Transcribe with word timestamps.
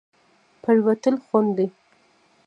پرېوتل 0.63 1.15
خوند 1.25 1.49
دی. 1.57 1.67